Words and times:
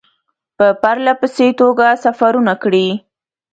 په 0.57 0.67
پرله 0.81 1.13
پسې 1.21 1.47
توګه 1.59 1.87
سفرونه 2.03 2.53
کړي. 2.63 2.87